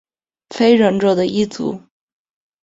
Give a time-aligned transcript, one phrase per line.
[0.49, 1.79] 非人者的一族。